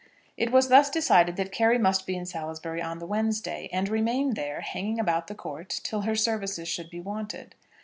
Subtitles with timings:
[0.35, 4.33] It was thus decided that Carry must be in Salisbury on the Wednesday, and remain
[4.33, 7.53] there, hanging about the Court, till her services should be wanted.